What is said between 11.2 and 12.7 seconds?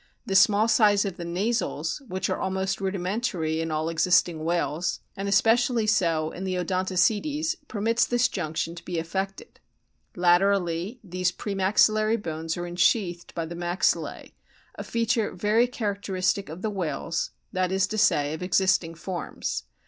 pre maxillary bones are